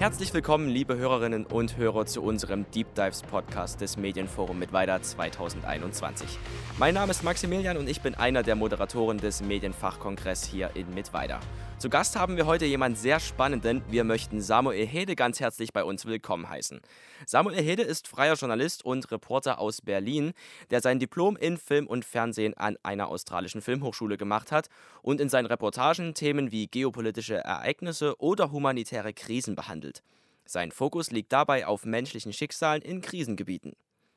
[0.00, 5.02] Herzlich willkommen, liebe Hörerinnen und Hörer, zu unserem Deep Dives Podcast des Medienforum mit Weiter
[5.02, 6.38] 2021.
[6.78, 11.40] Mein Name ist Maximilian und ich bin einer der Moderatoren des Medienfachkongress hier in Mittweida.
[11.80, 13.80] Zu Gast haben wir heute jemanden sehr spannenden.
[13.88, 16.82] Wir möchten Samuel Hede ganz herzlich bei uns willkommen heißen.
[17.24, 20.34] Samuel Hede ist freier Journalist und Reporter aus Berlin,
[20.70, 24.68] der sein Diplom in Film und Fernsehen an einer australischen Filmhochschule gemacht hat
[25.00, 30.02] und in seinen Reportagen Themen wie geopolitische Ereignisse oder humanitäre Krisen behandelt.
[30.44, 33.72] Sein Fokus liegt dabei auf menschlichen Schicksalen in Krisengebieten.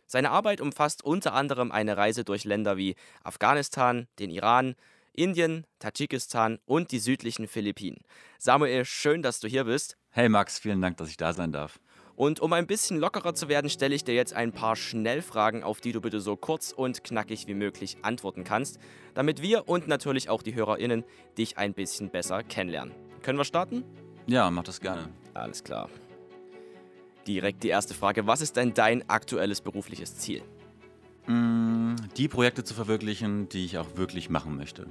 [0.06, 4.76] Seine Arbeit umfasst unter anderem eine Reise durch Länder wie Afghanistan, den Iran,
[5.14, 8.00] Indien, Tadschikistan und die südlichen Philippinen.
[8.40, 9.98] Samuel, schön, dass du hier bist.
[10.10, 11.80] Hey Max, vielen Dank, dass ich da sein darf.
[12.16, 15.82] Und um ein bisschen lockerer zu werden, stelle ich dir jetzt ein paar Schnellfragen, auf
[15.82, 18.80] die du bitte so kurz und knackig wie möglich antworten kannst,
[19.14, 21.04] damit wir und natürlich auch die HörerInnen
[21.38, 22.94] dich ein bisschen besser kennenlernen.
[23.24, 23.84] Können wir starten?
[24.28, 25.10] Ja, mach das gerne.
[25.34, 25.90] Alles klar.
[27.26, 28.28] Direkt die erste Frage.
[28.28, 30.44] Was ist denn dein aktuelles berufliches Ziel?
[31.28, 34.88] Mm, die Projekte zu verwirklichen, die ich auch wirklich machen möchte.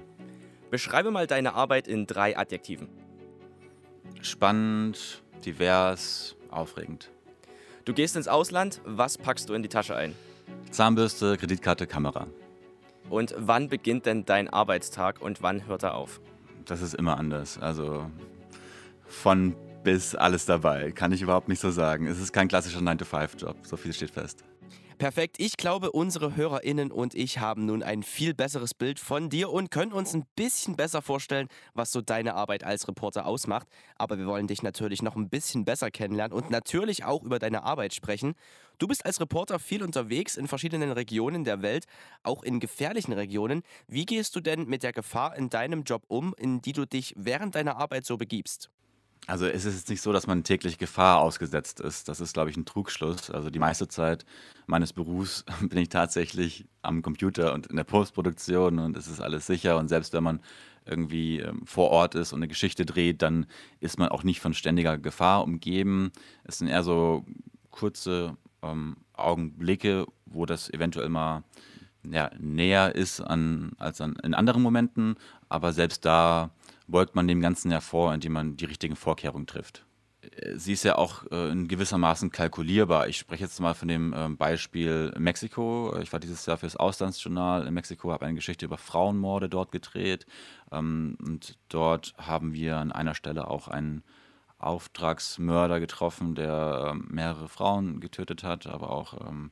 [0.71, 2.89] Beschreibe mal deine Arbeit in drei Adjektiven.
[4.23, 7.11] Spannend, divers, aufregend.
[7.85, 10.15] Du gehst ins Ausland, was packst du in die Tasche ein?
[10.71, 12.27] Zahnbürste, Kreditkarte, Kamera.
[13.11, 16.21] Und wann beginnt denn dein Arbeitstag und wann hört er auf?
[16.65, 17.59] Das ist immer anders.
[17.59, 18.09] Also
[19.07, 20.93] von bis alles dabei.
[20.93, 22.07] Kann ich überhaupt nicht so sagen.
[22.07, 24.45] Es ist kein klassischer 9-to-5-Job, so viel steht fest.
[25.03, 25.41] Perfekt.
[25.41, 29.73] Ich glaube, unsere HörerInnen und ich haben nun ein viel besseres Bild von dir und
[29.73, 33.67] können uns ein bisschen besser vorstellen, was so deine Arbeit als Reporter ausmacht.
[33.97, 37.65] Aber wir wollen dich natürlich noch ein bisschen besser kennenlernen und natürlich auch über deine
[37.65, 38.35] Arbeit sprechen.
[38.79, 41.87] Du bist als Reporter viel unterwegs in verschiedenen Regionen der Welt,
[42.23, 43.65] auch in gefährlichen Regionen.
[43.89, 47.13] Wie gehst du denn mit der Gefahr in deinem Job um, in die du dich
[47.17, 48.71] während deiner Arbeit so begibst?
[49.27, 52.09] Also es ist jetzt nicht so, dass man täglich Gefahr ausgesetzt ist.
[52.09, 53.31] Das ist, glaube ich, ein Trugschluss.
[53.31, 54.25] Also die meiste Zeit
[54.67, 59.47] meines Berufs bin ich tatsächlich am Computer und in der Postproduktion und es ist alles
[59.47, 59.79] sicher.
[59.79, 60.41] Und selbst wenn man
[60.85, 63.47] irgendwie ähm, vor Ort ist und eine Geschichte dreht, dann
[63.79, 66.11] ist man auch nicht von ständiger Gefahr umgeben.
[66.43, 67.25] Es sind eher so
[67.71, 71.45] kurze ähm, Augenblicke, wo das eventuell mal
[72.11, 75.15] ja, näher ist an, als an, in anderen Momenten.
[75.49, 76.51] Aber selbst da
[76.87, 79.85] beugt man dem Ganzen ja vor, indem man die richtigen Vorkehrungen trifft.
[80.55, 83.09] Sie ist ja auch äh, in gewissermaßen kalkulierbar.
[83.09, 85.97] Ich spreche jetzt mal von dem äh, Beispiel Mexiko.
[86.01, 90.27] Ich war dieses Jahr fürs Auslandsjournal in Mexiko, habe eine Geschichte über Frauenmorde dort gedreht.
[90.71, 94.05] Ähm, und dort haben wir an einer Stelle auch einen
[94.59, 99.51] Auftragsmörder getroffen, der ähm, mehrere Frauen getötet hat, aber auch ähm,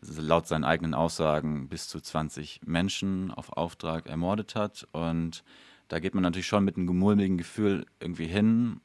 [0.00, 4.88] laut seinen eigenen Aussagen bis zu 20 Menschen auf Auftrag ermordet hat.
[4.92, 5.44] Und
[5.92, 8.80] da geht man natürlich schon mit einem gemulmigen Gefühl irgendwie hin,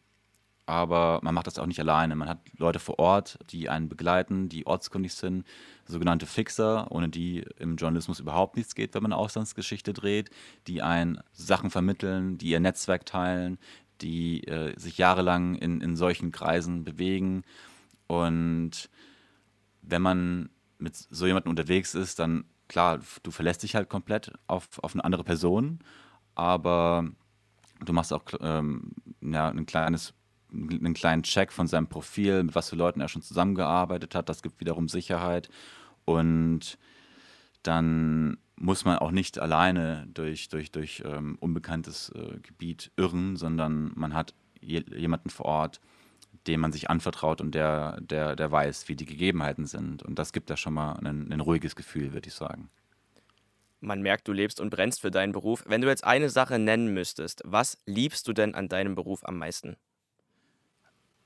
[0.65, 2.17] aber man macht das auch nicht alleine.
[2.17, 5.47] Man hat Leute vor Ort, die einen begleiten, die ortskundig sind,
[5.85, 10.31] sogenannte Fixer, ohne die im Journalismus überhaupt nichts geht, wenn man Auslandsgeschichte dreht,
[10.67, 13.57] die einen Sachen vermitteln, die ihr Netzwerk teilen,
[14.01, 17.43] die äh, sich jahrelang in, in solchen Kreisen bewegen.
[18.07, 18.89] Und
[19.81, 24.67] wenn man mit so jemandem unterwegs ist, dann klar, du verlässt dich halt komplett auf,
[24.83, 25.79] auf eine andere Person
[26.37, 27.09] aber
[27.83, 30.13] du machst auch ähm, ja, ein kleines
[30.49, 34.29] einen kleinen Check von seinem Profil, mit was für Leuten er schon zusammengearbeitet hat.
[34.29, 35.49] Das gibt wiederum Sicherheit.
[36.05, 36.77] Und
[37.63, 43.91] dann muss man auch nicht alleine durch, durch, durch ähm, unbekanntes äh, Gebiet irren, sondern
[43.95, 45.81] man hat je, jemanden vor Ort,
[46.47, 50.01] dem man sich anvertraut und der, der, der weiß, wie die Gegebenheiten sind.
[50.01, 52.69] Und das gibt da schon mal ein, ein ruhiges Gefühl, würde ich sagen.
[53.79, 55.63] Man merkt, du lebst und brennst für deinen Beruf.
[55.67, 59.37] Wenn du jetzt eine Sache nennen müsstest, was liebst du denn an deinem Beruf am
[59.37, 59.77] meisten?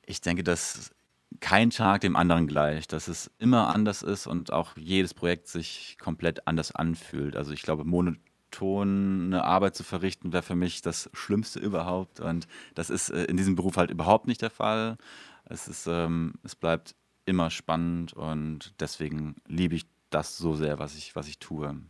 [0.06, 0.92] Ich denke, dass
[1.40, 5.98] kein Tag dem anderen gleicht, dass es immer anders ist und auch jedes Projekt sich
[6.00, 7.38] komplett anders anfühlt.
[7.38, 12.90] Also ich glaube, monotone Arbeit zu verrichten wäre für mich das Schlimmste überhaupt und das
[12.90, 14.98] ist äh, in diesem Beruf halt überhaupt nicht der Fall.
[15.46, 20.96] Es, ist, ähm, es bleibt immer spannend und deswegen liebe ich das so sehr, was
[20.96, 21.82] ich, was ich tue.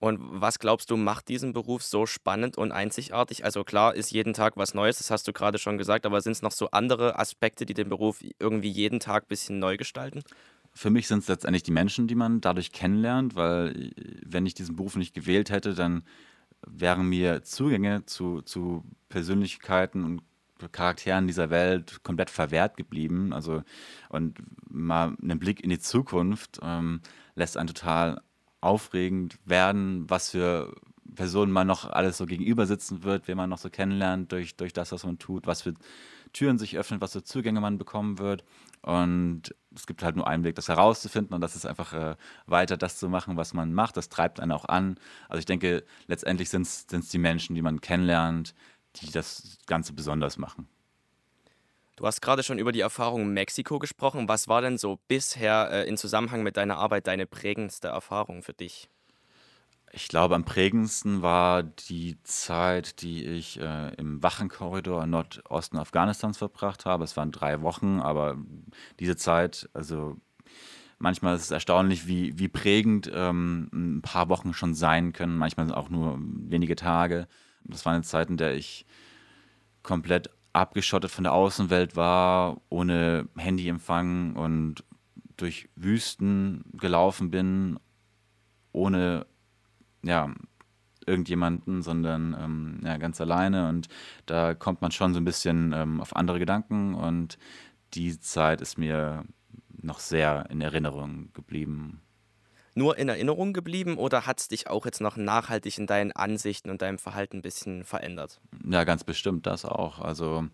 [0.00, 3.44] Und was glaubst du, macht diesen Beruf so spannend und einzigartig?
[3.44, 6.32] Also klar ist jeden Tag was Neues, das hast du gerade schon gesagt, aber sind
[6.32, 10.22] es noch so andere Aspekte, die den Beruf irgendwie jeden Tag ein bisschen neu gestalten?
[10.72, 13.90] Für mich sind es letztendlich die Menschen, die man dadurch kennenlernt, weil äh,
[14.24, 16.02] wenn ich diesen Beruf nicht gewählt hätte, dann
[16.66, 20.22] wären mir Zugänge zu, zu Persönlichkeiten und
[20.72, 23.32] Charakteren dieser Welt komplett verwehrt geblieben.
[23.32, 23.62] Also
[24.08, 24.38] und
[24.68, 27.00] mal einen Blick in die Zukunft ähm,
[27.34, 28.20] lässt einen total
[28.60, 30.74] aufregend werden, was für
[31.14, 34.72] Personen man noch alles so gegenüber sitzen wird, wen man noch so kennenlernt durch, durch
[34.72, 35.74] das, was man tut, was für
[36.32, 38.44] Türen sich öffnen, was für Zugänge man bekommen wird.
[38.82, 42.16] Und es gibt halt nur einen Weg, das herauszufinden und das ist einfach äh,
[42.46, 43.96] weiter das zu machen, was man macht.
[43.96, 44.96] Das treibt einen auch an.
[45.28, 48.54] Also ich denke, letztendlich sind es die Menschen, die man kennenlernt,
[48.96, 50.68] die das Ganze besonders machen.
[52.00, 54.26] Du hast gerade schon über die Erfahrung in Mexiko gesprochen.
[54.26, 58.54] Was war denn so bisher äh, in Zusammenhang mit deiner Arbeit deine prägendste Erfahrung für
[58.54, 58.88] dich?
[59.92, 66.38] Ich glaube, am prägendsten war die Zeit, die ich äh, im Wachenkorridor im Nordosten Afghanistans
[66.38, 67.04] verbracht habe.
[67.04, 68.38] Es waren drei Wochen, aber
[68.98, 70.16] diese Zeit, also
[70.98, 75.70] manchmal ist es erstaunlich, wie, wie prägend ähm, ein paar Wochen schon sein können, manchmal
[75.74, 77.28] auch nur wenige Tage.
[77.64, 78.86] Das war eine Zeit, in der ich
[79.82, 84.84] komplett abgeschottet von der Außenwelt war, ohne Handyempfang und
[85.36, 87.78] durch Wüsten gelaufen bin,
[88.72, 89.26] ohne
[90.02, 90.32] ja,
[91.06, 93.68] irgendjemanden, sondern ähm, ja, ganz alleine.
[93.68, 93.88] Und
[94.26, 97.38] da kommt man schon so ein bisschen ähm, auf andere Gedanken und
[97.94, 99.24] die Zeit ist mir
[99.82, 102.02] noch sehr in Erinnerung geblieben
[102.74, 106.70] nur in Erinnerung geblieben oder hat es dich auch jetzt noch nachhaltig in deinen Ansichten
[106.70, 108.40] und deinem Verhalten ein bisschen verändert?
[108.68, 110.00] Ja, ganz bestimmt das auch.
[110.00, 110.46] Also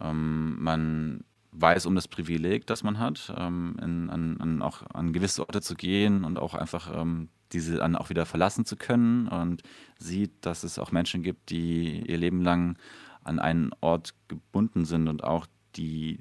[0.00, 5.12] ähm, man weiß um das Privileg, das man hat, ähm, in, an, an, auch an
[5.12, 9.28] gewisse Orte zu gehen und auch einfach ähm, diese dann auch wieder verlassen zu können
[9.28, 9.62] und
[9.98, 12.76] sieht, dass es auch Menschen gibt, die ihr Leben lang
[13.24, 16.20] an einen Ort gebunden sind und auch die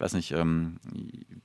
[0.00, 0.76] ich weiß nicht, ähm,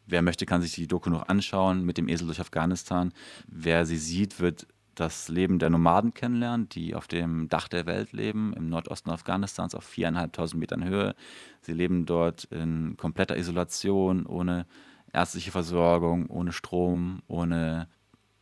[0.07, 3.11] wer möchte, kann sich die Doku noch anschauen mit dem Esel durch Afghanistan.
[3.47, 4.65] Wer sie sieht, wird
[4.95, 9.75] das Leben der Nomaden kennenlernen, die auf dem Dach der Welt leben, im Nordosten Afghanistans
[9.75, 11.15] auf viereinhalbtausend Metern Höhe.
[11.59, 14.65] Sie leben dort in kompletter Isolation, ohne
[15.11, 17.89] ärztliche Versorgung, ohne Strom, ohne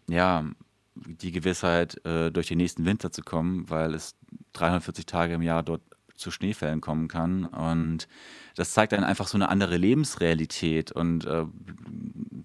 [0.08, 0.46] ja,
[0.94, 4.16] die Gewissheit, äh, durch den nächsten Winter zu kommen, weil es
[4.52, 5.82] 340 Tage im Jahr dort
[6.14, 7.46] zu Schneefällen kommen kann.
[7.46, 8.08] Und
[8.56, 10.92] das zeigt dann einfach so eine andere Lebensrealität.
[10.92, 11.46] Und äh,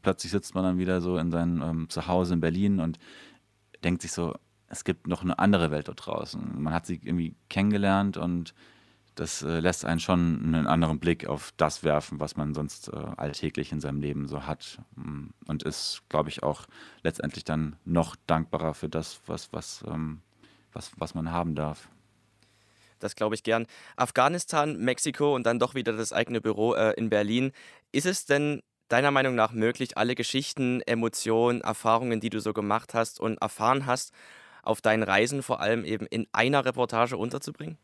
[0.02, 2.98] plötzlich sitzt man dann wieder so in seinem ähm, Zuhause in Berlin und
[3.84, 4.34] denkt sich so,
[4.68, 6.60] es gibt noch eine andere Welt dort draußen.
[6.60, 8.54] Man hat sie irgendwie kennengelernt und
[9.18, 12.96] das äh, lässt einen schon einen anderen Blick auf das werfen, was man sonst äh,
[13.16, 14.80] alltäglich in seinem Leben so hat.
[14.94, 16.66] Mm, und ist, glaube ich, auch
[17.02, 20.20] letztendlich dann noch dankbarer für das, was, was, ähm,
[20.72, 21.88] was, was man haben darf.
[22.98, 23.66] Das glaube ich gern.
[23.96, 27.52] Afghanistan, Mexiko und dann doch wieder das eigene Büro äh, in Berlin.
[27.92, 32.94] Ist es denn deiner Meinung nach möglich, alle Geschichten, Emotionen, Erfahrungen, die du so gemacht
[32.94, 34.12] hast und erfahren hast,
[34.62, 37.78] auf deinen Reisen vor allem eben in einer Reportage unterzubringen?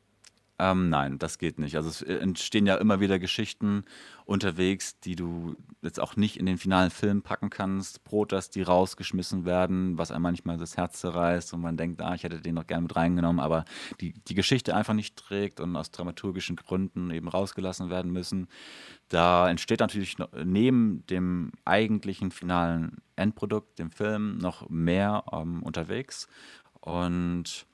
[0.56, 1.74] Ähm, nein, das geht nicht.
[1.74, 3.84] Also es äh, entstehen ja immer wieder Geschichten
[4.24, 8.04] unterwegs, die du jetzt auch nicht in den finalen Film packen kannst.
[8.04, 12.22] Protas, die rausgeschmissen werden, was einem manchmal das Herz zerreißt und man denkt, ah, ich
[12.22, 13.64] hätte den noch gerne mit reingenommen, aber
[14.00, 18.46] die, die Geschichte einfach nicht trägt und aus dramaturgischen Gründen eben rausgelassen werden müssen.
[19.08, 26.28] Da entsteht natürlich neben dem eigentlichen finalen Endprodukt, dem Film, noch mehr ähm, unterwegs.
[26.80, 27.66] Und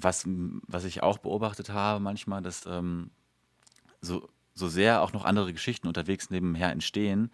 [0.00, 0.24] was,
[0.66, 3.10] was ich auch beobachtet habe manchmal, dass ähm,
[4.00, 7.30] so, so sehr auch noch andere Geschichten unterwegs nebenher entstehen,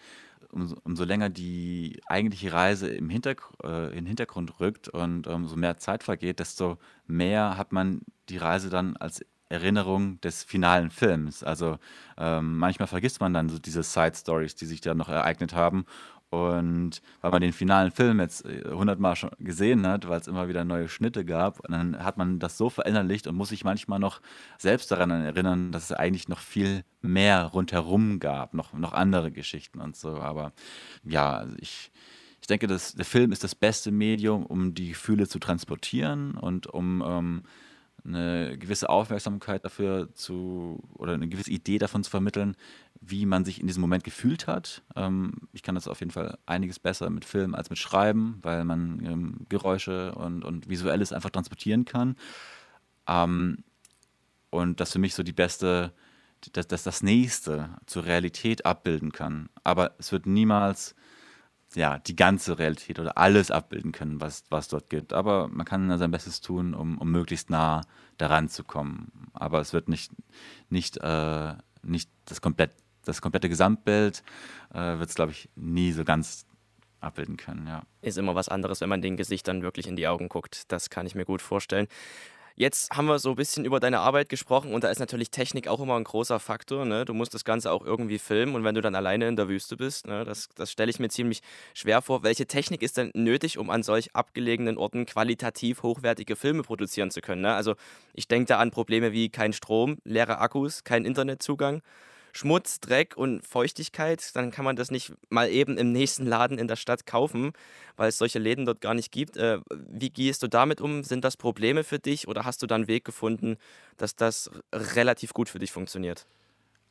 [0.51, 5.57] umso, umso länger die eigentliche Reise im Hintergr äh, in den Hintergrund rückt und umso
[5.57, 11.45] mehr Zeit vergeht, desto mehr hat man die Reise dann als Erinnerung des finalen Films.
[11.45, 11.79] Also
[12.17, 15.85] ähm, manchmal vergisst man dann so diese Side Stories, die sich da noch ereignet haben
[16.35, 20.49] und weil man den finalen Film jetzt äh, hundertmal schon gesehen hat, weil es immer
[20.49, 24.21] wieder neue Schnitte gab, dann hat man das so verinnerlicht und muss sich manchmal noch
[24.59, 29.81] selbst daran erinnern, dass es eigentlich noch viel mehr rundherum gab, noch, noch andere Geschichten
[29.81, 30.17] und so.
[30.17, 30.53] Aber
[31.05, 31.93] ja, also ich,
[32.41, 36.67] ich denke, dass der Film ist das beste Medium, um die Gefühle zu transportieren und
[36.67, 37.43] um ähm,
[38.05, 42.57] eine gewisse Aufmerksamkeit dafür zu oder eine gewisse Idee davon zu vermitteln,
[43.07, 44.83] wie man sich in diesem Moment gefühlt hat.
[44.97, 48.65] Ähm, ich kann das auf jeden Fall einiges besser mit Film als mit Schreiben, weil
[48.65, 52.17] man ähm, Geräusche und, und Visuelles einfach transportieren kann.
[53.07, 53.65] Ähm,
[54.51, 55.93] und das für mich so die beste,
[56.53, 59.49] dass das, das nächste zur Realität abbilden kann.
[59.65, 60.95] Aber es wird niemals
[61.75, 65.13] ja, die ganze Realität oder alles abbilden können, was, was dort gibt.
[65.13, 67.83] Aber man kann sein Bestes tun, um, um möglichst nah
[68.19, 69.11] daran zu kommen.
[69.33, 70.13] Aber es wird nicht,
[70.69, 72.73] nicht, äh, nicht das, komplett,
[73.05, 74.23] das komplette Gesamtbild,
[74.73, 76.47] äh, wird es, glaube ich, nie so ganz
[77.01, 77.67] abbilden können.
[77.67, 77.83] Ja.
[78.03, 80.73] Ist immer was anderes, wenn man den Gesichtern wirklich in die Augen guckt.
[80.73, 81.87] Das kann ich mir gut vorstellen.
[82.57, 85.67] Jetzt haben wir so ein bisschen über deine Arbeit gesprochen und da ist natürlich Technik
[85.67, 86.85] auch immer ein großer Faktor.
[86.85, 87.05] Ne?
[87.05, 89.77] Du musst das Ganze auch irgendwie filmen und wenn du dann alleine in der Wüste
[89.77, 91.41] bist, ne, das, das stelle ich mir ziemlich
[91.75, 92.23] schwer vor.
[92.23, 97.23] Welche Technik ist denn nötig, um an solch abgelegenen Orten qualitativ hochwertige Filme produzieren zu
[97.23, 97.43] können?
[97.43, 97.53] Ne?
[97.53, 97.75] Also
[98.13, 101.83] ich denke da an Probleme wie kein Strom, leere Akkus, kein Internetzugang.
[102.37, 106.67] Schmutz, Dreck und Feuchtigkeit, dann kann man das nicht mal eben im nächsten Laden in
[106.67, 107.53] der Stadt kaufen,
[107.97, 109.37] weil es solche Läden dort gar nicht gibt.
[109.37, 111.05] Äh, wie gehst du damit um?
[111.05, 113.57] Sind das Probleme für dich oder hast du da einen Weg gefunden,
[113.99, 116.27] dass das relativ gut für dich funktioniert?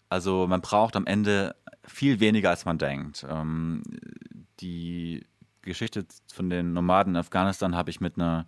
[0.07, 3.25] Also man braucht am Ende viel weniger, als man denkt.
[3.29, 3.83] Ähm,
[4.62, 5.25] die
[5.62, 8.45] Geschichte von den Nomaden in Afghanistan habe ich mit einer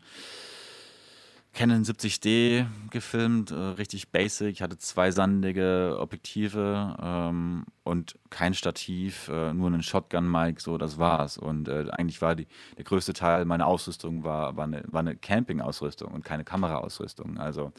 [1.56, 4.52] Canon 70D gefilmt, äh, richtig basic.
[4.52, 11.00] Ich hatte zwei sandige Objektive ähm, und kein Stativ, äh, nur einen Shotgun-Mic, so das
[11.00, 11.38] war's.
[11.38, 12.46] Und äh, eigentlich war die,
[12.76, 17.38] der größte Teil meiner Ausrüstung war, war eine, war eine Camping-Ausrüstung und keine Kameraausrüstung.
[17.38, 17.72] Also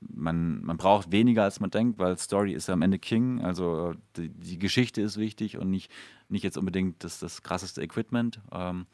[0.00, 3.44] man, man braucht weniger, als man denkt, weil Story ist ja am Ende King.
[3.44, 5.90] Also die, die Geschichte ist wichtig und nicht,
[6.28, 8.38] nicht jetzt unbedingt das, das krasseste Equipment.
[8.52, 8.86] Ähm,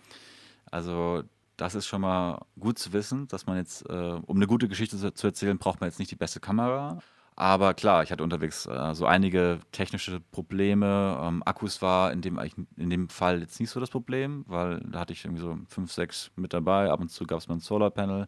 [0.70, 1.24] also
[1.60, 4.96] das ist schon mal gut zu wissen, dass man jetzt, äh, um eine gute Geschichte
[4.96, 6.98] zu, zu, erzählen, braucht man jetzt nicht die beste Kamera.
[7.36, 11.18] Aber klar, ich hatte unterwegs äh, so einige technische Probleme.
[11.22, 12.38] Ähm, Akkus war in dem,
[12.76, 15.92] in dem Fall jetzt nicht so das Problem, weil da hatte ich irgendwie so fünf,
[15.92, 16.90] sechs mit dabei.
[16.90, 18.26] Ab und zu gab es mal ein Solarpanel.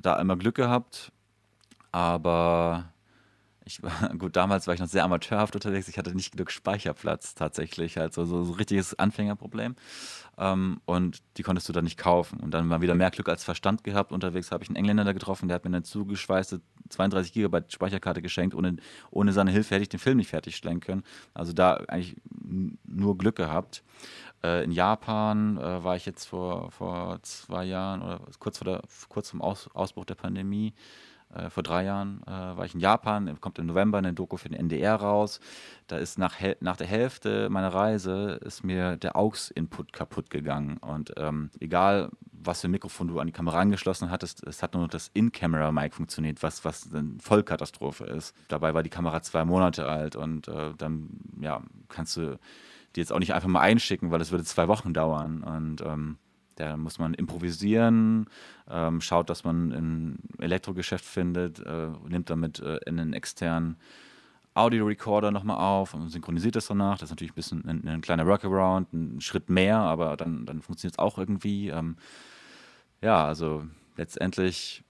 [0.00, 1.10] Da immer Glück gehabt.
[1.90, 2.92] Aber
[3.64, 3.80] ich
[4.18, 5.88] gut, damals war ich noch sehr amateurhaft unterwegs.
[5.88, 9.76] Ich hatte nicht genug Speicherplatz tatsächlich, also so, so ein richtiges Anfängerproblem.
[10.38, 12.40] Ähm, und die konntest du dann nicht kaufen.
[12.40, 14.12] Und dann mal wieder mehr Glück als Verstand gehabt.
[14.12, 18.22] Unterwegs habe ich einen Engländer da getroffen, der hat mir eine zugeschweißte 32 GB Speicherkarte
[18.22, 18.54] geschenkt.
[18.54, 18.76] Ohne,
[19.10, 21.02] ohne seine Hilfe hätte ich den Film nicht fertigstellen können.
[21.34, 22.16] Also da eigentlich
[22.84, 23.82] nur Glück gehabt.
[24.42, 28.82] Äh, in Japan äh, war ich jetzt vor, vor zwei Jahren oder kurz, vor der,
[29.08, 30.74] kurz zum Aus, Ausbruch der Pandemie.
[31.34, 34.48] Äh, vor drei Jahren äh, war ich in Japan, kommt im November eine Doku für
[34.48, 35.40] den NDR raus.
[35.86, 40.78] Da ist nach, nach der Hälfte meiner Reise ist mir der AUX-Input kaputt gegangen.
[40.78, 44.74] Und ähm, egal, was für ein Mikrofon du an die Kamera angeschlossen hattest, es hat
[44.74, 48.34] nur noch das In-Camera-Mic funktioniert, was, was eine Vollkatastrophe ist.
[48.48, 51.08] Dabei war die Kamera zwei Monate alt und äh, dann
[51.40, 52.38] ja, kannst du
[52.94, 55.42] die jetzt auch nicht einfach mal einschicken, weil es würde zwei Wochen dauern.
[55.42, 56.18] Und ähm,
[56.62, 58.26] da muss man improvisieren,
[58.70, 63.76] ähm, schaut, dass man ein Elektrogeschäft findet, äh, nimmt damit äh, einen externen
[64.54, 66.98] Audio-Recorder nochmal auf und synchronisiert das danach.
[66.98, 70.62] Das ist natürlich ein bisschen ein, ein kleiner Workaround, ein Schritt mehr, aber dann, dann
[70.62, 71.68] funktioniert es auch irgendwie.
[71.68, 71.96] Ähm,
[73.00, 73.64] ja, also
[73.96, 74.84] letztendlich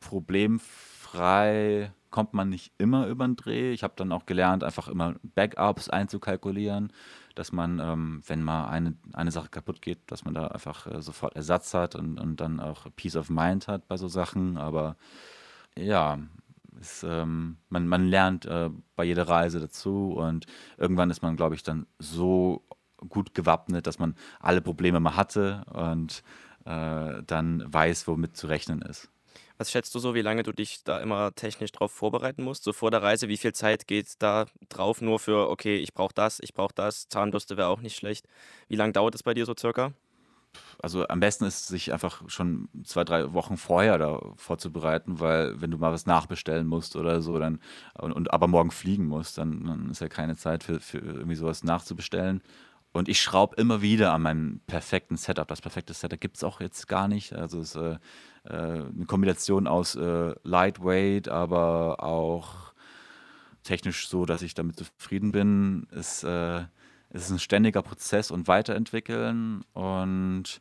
[0.00, 3.72] problemfrei kommt man nicht immer über den Dreh.
[3.72, 6.92] Ich habe dann auch gelernt, einfach immer Backups einzukalkulieren
[7.38, 11.00] dass man, ähm, wenn mal eine, eine Sache kaputt geht, dass man da einfach äh,
[11.00, 14.56] sofort Ersatz hat und, und dann auch Peace of Mind hat bei so Sachen.
[14.56, 14.96] Aber
[15.76, 16.18] ja,
[16.80, 20.46] es, ähm, man, man lernt äh, bei jeder Reise dazu und
[20.78, 22.64] irgendwann ist man, glaube ich, dann so
[23.08, 26.24] gut gewappnet, dass man alle Probleme mal hatte und
[26.64, 29.12] äh, dann weiß, womit zu rechnen ist.
[29.58, 32.62] Was schätzt du so, wie lange du dich da immer technisch drauf vorbereiten musst?
[32.62, 36.14] So vor der Reise, wie viel Zeit geht da drauf nur für, okay, ich brauche
[36.14, 38.26] das, ich brauche das, Zahnbürste wäre auch nicht schlecht.
[38.68, 39.92] Wie lange dauert es bei dir so circa?
[40.80, 45.70] Also am besten ist, sich einfach schon zwei, drei Wochen vorher da vorzubereiten, weil wenn
[45.72, 47.60] du mal was nachbestellen musst oder so, dann
[47.94, 51.34] und, und aber morgen fliegen musst, dann, dann ist ja keine Zeit für, für irgendwie
[51.34, 52.42] sowas nachzubestellen.
[52.98, 55.46] Und ich schraube immer wieder an meinem perfekten Setup.
[55.46, 57.32] Das perfekte Setup gibt es auch jetzt gar nicht.
[57.32, 57.98] Also es ist äh,
[58.42, 62.72] äh, eine Kombination aus äh, Lightweight, aber auch
[63.62, 65.86] technisch so, dass ich damit zufrieden bin.
[65.92, 66.64] Es, äh,
[67.10, 69.62] es ist ein ständiger Prozess und Weiterentwickeln.
[69.74, 70.60] Und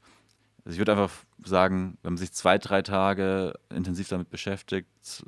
[0.63, 1.11] also ich würde einfach
[1.43, 5.25] sagen, wenn man sich zwei, drei Tage intensiv damit beschäftigt,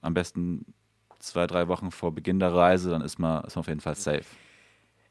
[0.00, 0.74] am besten
[1.20, 3.94] zwei, drei Wochen vor Beginn der Reise, dann ist man, ist man auf jeden Fall
[3.94, 4.26] safe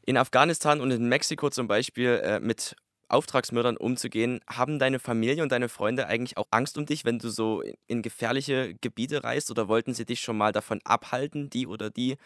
[0.08, 2.74] in Afghanistan und in Mexiko zum Beispiel äh, mit
[3.08, 7.28] Auftragsmördern umzugehen, haben deine Familie und deine Freunde eigentlich auch Angst um dich, wenn du
[7.28, 11.90] so in gefährliche Gebiete reist oder wollten sie dich schon mal davon abhalten, die oder
[11.90, 12.16] die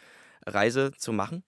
[0.47, 1.43] Reise zu machen?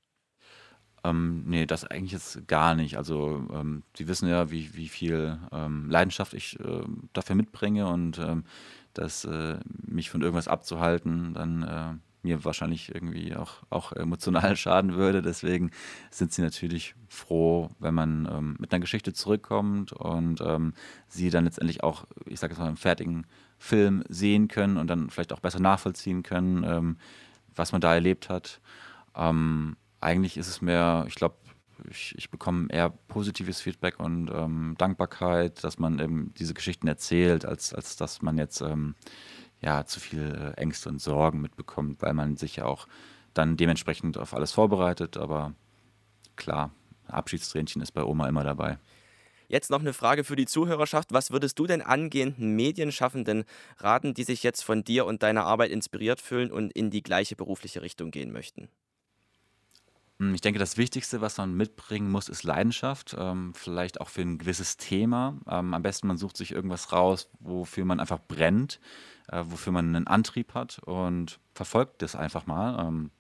[1.05, 2.97] Ähm, nee, das eigentlich jetzt gar nicht.
[2.97, 8.19] Also ähm, sie wissen ja, wie, wie viel ähm, Leidenschaft ich äh, dafür mitbringe und
[8.19, 8.43] ähm,
[8.93, 14.95] dass äh, mich von irgendwas abzuhalten, dann äh, mir wahrscheinlich irgendwie auch, auch emotional schaden
[14.95, 15.23] würde.
[15.23, 15.71] Deswegen
[16.11, 20.75] sind sie natürlich froh, wenn man ähm, mit einer Geschichte zurückkommt und ähm,
[21.09, 23.27] sie dann letztendlich auch, ich sage jetzt mal, im fertigen
[23.59, 26.97] Film sehen können und dann vielleicht auch besser nachvollziehen können, ähm,
[27.55, 28.61] was man da erlebt hat.
[29.15, 31.37] Ähm, eigentlich ist es mehr, ich glaube,
[31.91, 37.45] ich, ich, bekomme eher positives Feedback und ähm, Dankbarkeit, dass man eben diese Geschichten erzählt,
[37.45, 38.95] als, als dass man jetzt ähm,
[39.65, 42.87] ja, zu viel äh, Ängste und Sorgen mitbekommt, weil man sich ja auch
[43.33, 45.17] dann dementsprechend auf alles vorbereitet.
[45.17, 45.55] Aber
[46.37, 46.71] klar,
[47.09, 48.79] Abschiedstränchen ist bei Oma immer dabei.
[49.49, 51.13] Jetzt noch eine Frage für die Zuhörerschaft.
[51.13, 53.45] Was würdest du denn angehenden Medienschaffenden
[53.79, 57.37] raten, die sich jetzt von dir und deiner Arbeit inspiriert fühlen und in die gleiche
[57.37, 58.69] berufliche Richtung gehen möchten?
[60.25, 63.15] Hm, ich denke, das Wichtigste, was man mitbringen muss, ist Leidenschaft.
[63.19, 65.39] Ähm, vielleicht auch für ein gewisses Thema.
[65.49, 68.81] Ähm, am besten, man sucht sich irgendwas raus, wofür man einfach brennt,
[69.29, 72.87] äh, wofür man einen Antrieb hat und verfolgt das einfach mal.
[72.87, 73.11] Ähm,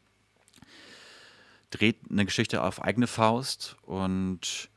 [1.70, 4.70] dreht eine Geschichte auf eigene Faust und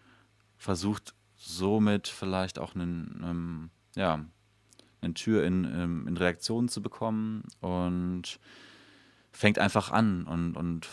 [0.57, 4.25] versucht somit vielleicht auch einen, ähm, ja,
[4.99, 8.39] eine Tür in, ähm, in Reaktionen zu bekommen und
[9.31, 10.87] fängt einfach an und, und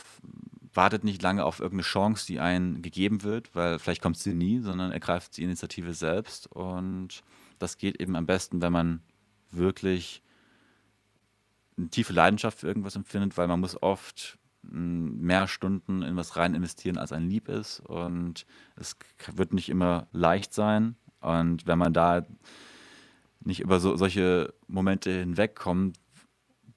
[0.75, 4.61] wartet nicht lange auf irgendeine Chance, die einem gegeben wird, weil vielleicht kommt sie nie,
[4.61, 6.51] sondern ergreift die Initiative selbst.
[6.51, 7.23] Und
[7.59, 9.03] das geht eben am besten, wenn man
[9.51, 10.23] wirklich
[11.77, 16.55] eine tiefe Leidenschaft für irgendwas empfindet, weil man muss oft mehr Stunden in was rein
[16.55, 17.81] investieren, als ein lieb ist.
[17.81, 18.97] Und es
[19.33, 20.97] wird nicht immer leicht sein.
[21.21, 22.27] Und wenn man da
[23.41, 25.99] nicht über so, solche Momente hinwegkommt,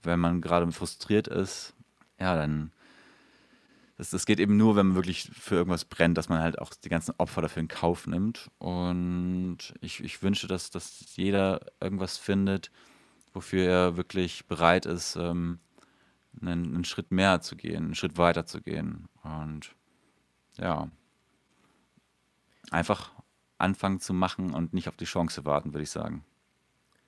[0.04, 1.74] wenn man gerade frustriert ist,
[2.20, 2.72] ja, dann
[3.98, 6.72] das, das geht eben nur, wenn man wirklich für irgendwas brennt, dass man halt auch
[6.74, 8.52] die ganzen Opfer dafür in Kauf nimmt.
[8.60, 12.72] Und ich, ich wünsche, dass, dass jeder irgendwas findet,
[13.34, 15.60] wofür er wirklich bereit ist, ähm,
[16.40, 19.08] einen, einen Schritt mehr zu gehen, einen Schritt weiter zu gehen.
[19.24, 19.76] Und
[20.58, 20.90] ja,
[22.70, 23.12] einfach
[23.58, 26.24] anfangen zu machen und nicht auf die Chance warten, würde ich sagen.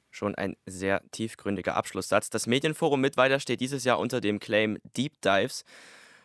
[0.10, 2.31] Schon ein sehr tiefgründiger Abschlusssatz.
[2.31, 5.65] Das Medienforum Mittweiter steht dieses Jahr unter dem Claim Deep Dives.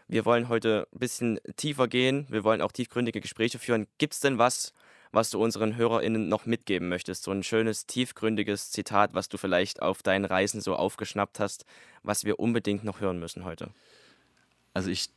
[0.07, 2.27] Wir wollen heute ein bisschen tiefer gehen.
[2.29, 3.87] Wir wollen auch tiefgründige Gespräche führen.
[3.99, 4.73] Gibt es denn was,
[5.13, 7.23] was du unseren HörerInnen noch mitgeben möchtest?
[7.25, 11.65] So ein schönes, tiefgründiges Zitat, was du vielleicht auf deinen Reisen so aufgeschnappt hast,
[12.03, 13.71] was wir unbedingt noch hören müssen heute?
[14.75, 15.09] Also ich,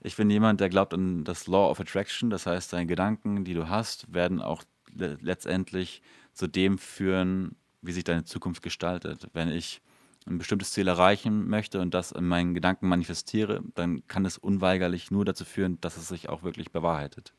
[0.00, 2.30] ich bin jemand, der glaubt an das Law of Attraction.
[2.30, 4.62] Das heißt, deine Gedanken, die du hast, werden auch
[4.94, 9.28] letztendlich zu dem führen, wie sich deine Zukunft gestaltet.
[9.34, 9.82] Wenn ich
[10.26, 15.10] ein bestimmtes Ziel erreichen möchte und das in meinen Gedanken manifestiere, dann kann es unweigerlich
[15.10, 17.34] nur dazu führen, dass es sich auch wirklich bewahrheitet.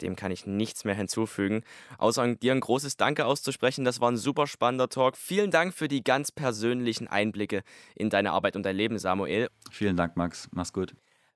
[0.00, 1.64] Dem kann ich nichts mehr hinzufügen,
[1.98, 3.84] außer dir ein großes Danke auszusprechen.
[3.84, 5.16] Das war ein super spannender Talk.
[5.16, 7.62] Vielen Dank für die ganz persönlichen Einblicke
[7.96, 9.48] in deine Arbeit und dein Leben, Samuel.
[9.70, 10.48] Vielen Dank, Max.
[10.52, 10.94] Mach's gut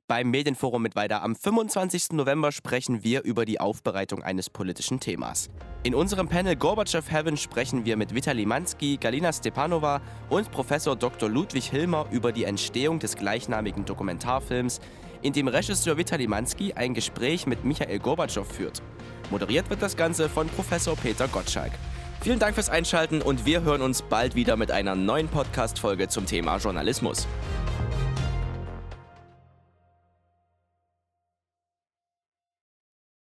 [0.08, 1.22] beim Medienforum mit weiter.
[1.22, 2.12] Am 25.
[2.12, 5.48] November sprechen wir über die Aufbereitung eines politischen Themas.
[5.84, 11.28] In unserem Panel Gorbatschow Heaven sprechen wir mit Vitali Mansky, Galina Stepanova und Professor Dr.
[11.28, 14.80] Ludwig Hilmer über die Entstehung des gleichnamigen Dokumentarfilms,
[15.22, 18.82] in dem Regisseur Vitali Mansky ein Gespräch mit Michael Gorbatschow führt.
[19.30, 21.72] Moderiert wird das Ganze von Professor Peter Gottschalk.
[22.20, 26.26] Vielen Dank fürs Einschalten und wir hören uns bald wieder mit einer neuen Podcast-Folge zum
[26.26, 27.26] Thema Journalismus.